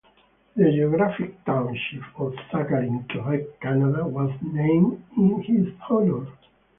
[0.55, 6.25] The geographic township of Sagard in Quebec, Canada, was named in his honour.